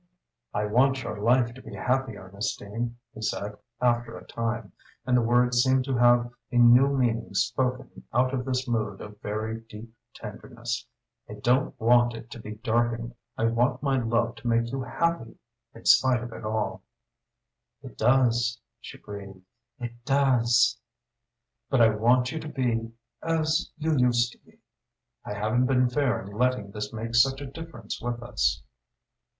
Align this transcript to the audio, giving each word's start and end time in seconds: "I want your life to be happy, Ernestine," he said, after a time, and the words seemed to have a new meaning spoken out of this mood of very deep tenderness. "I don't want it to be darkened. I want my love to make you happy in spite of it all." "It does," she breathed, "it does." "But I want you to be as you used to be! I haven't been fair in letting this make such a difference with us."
"I 0.51 0.65
want 0.65 1.03
your 1.03 1.19
life 1.19 1.53
to 1.53 1.61
be 1.61 1.75
happy, 1.75 2.17
Ernestine," 2.17 2.97
he 3.13 3.21
said, 3.21 3.55
after 3.79 4.17
a 4.17 4.25
time, 4.25 4.71
and 5.05 5.15
the 5.15 5.21
words 5.21 5.61
seemed 5.61 5.85
to 5.85 5.97
have 5.97 6.31
a 6.51 6.55
new 6.57 6.87
meaning 6.87 7.35
spoken 7.35 8.03
out 8.11 8.33
of 8.33 8.43
this 8.43 8.67
mood 8.67 8.99
of 8.99 9.21
very 9.21 9.61
deep 9.69 9.93
tenderness. 10.15 10.87
"I 11.29 11.33
don't 11.33 11.79
want 11.79 12.15
it 12.15 12.31
to 12.31 12.39
be 12.39 12.55
darkened. 12.55 13.13
I 13.37 13.43
want 13.45 13.83
my 13.83 13.99
love 14.01 14.33
to 14.37 14.47
make 14.47 14.71
you 14.71 14.81
happy 14.81 15.37
in 15.75 15.85
spite 15.85 16.23
of 16.23 16.33
it 16.33 16.43
all." 16.43 16.81
"It 17.83 17.95
does," 17.95 18.59
she 18.79 18.97
breathed, 18.97 19.43
"it 19.79 19.93
does." 20.03 20.79
"But 21.69 21.79
I 21.79 21.89
want 21.89 22.31
you 22.31 22.39
to 22.39 22.49
be 22.49 22.91
as 23.21 23.71
you 23.77 23.95
used 23.95 24.31
to 24.31 24.39
be! 24.39 24.61
I 25.23 25.35
haven't 25.35 25.67
been 25.67 25.89
fair 25.91 26.19
in 26.23 26.35
letting 26.35 26.71
this 26.71 26.91
make 26.91 27.13
such 27.13 27.39
a 27.39 27.45
difference 27.45 28.01
with 28.01 28.23
us." 28.23 28.63